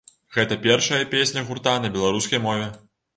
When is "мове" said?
2.47-2.67